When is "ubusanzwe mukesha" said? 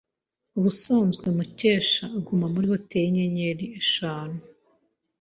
0.57-2.03